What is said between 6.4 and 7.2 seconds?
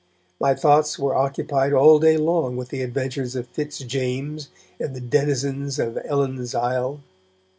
Isle.